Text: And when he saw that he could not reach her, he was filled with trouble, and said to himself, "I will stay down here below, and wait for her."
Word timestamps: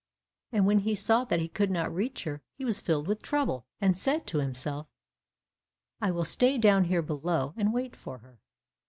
And 0.51 0.65
when 0.65 0.79
he 0.79 0.95
saw 0.95 1.25
that 1.25 1.39
he 1.39 1.47
could 1.47 1.69
not 1.69 1.93
reach 1.93 2.23
her, 2.23 2.41
he 2.57 2.65
was 2.65 2.79
filled 2.79 3.07
with 3.07 3.21
trouble, 3.21 3.67
and 3.79 3.95
said 3.95 4.25
to 4.25 4.39
himself, 4.39 4.87
"I 6.01 6.09
will 6.09 6.25
stay 6.25 6.57
down 6.57 6.85
here 6.85 7.03
below, 7.03 7.53
and 7.55 7.71
wait 7.71 7.95
for 7.95 8.17
her." 8.17 8.39